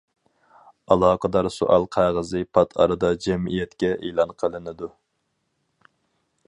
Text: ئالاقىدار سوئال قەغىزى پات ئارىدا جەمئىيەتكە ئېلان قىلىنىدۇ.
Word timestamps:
ئالاقىدار 0.93 1.49
سوئال 1.55 1.85
قەغىزى 1.97 2.41
پات 2.57 2.73
ئارىدا 2.81 3.13
جەمئىيەتكە 3.27 3.93
ئېلان 4.09 4.35
قىلىنىدۇ. 4.43 4.93